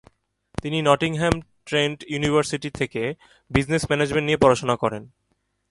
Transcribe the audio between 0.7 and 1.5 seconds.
Nottingham